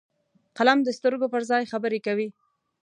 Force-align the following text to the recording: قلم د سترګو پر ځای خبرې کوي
قلم 0.57 0.79
د 0.83 0.89
سترګو 0.97 1.27
پر 1.33 1.41
ځای 1.49 1.63
خبرې 1.71 1.99
کوي 2.05 2.27